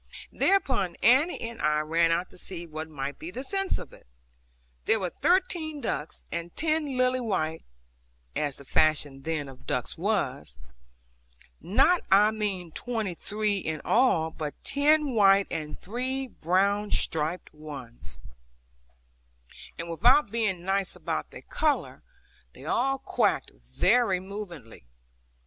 [0.31, 4.07] Thereupon Annie and I ran out to see what might be the sense of it.
[4.85, 7.63] There were thirteen ducks, and ten lily white
[8.35, 10.57] (as the fashion then of ducks was),
[11.61, 18.19] not I mean twenty three in all, but ten white and three brown striped ones;
[19.77, 22.01] and without being nice about their colour,
[22.53, 24.87] they all quacked very movingly.